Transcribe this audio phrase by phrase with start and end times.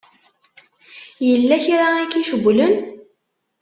[1.27, 2.75] Yella kra i k-icewwlen?